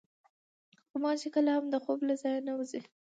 غوماشې 0.89 1.29
کله 1.35 1.49
هم 1.55 1.65
د 1.69 1.75
خوب 1.83 1.99
له 2.07 2.13
ځایه 2.21 2.41
نه 2.47 2.53
وځي. 2.57 2.81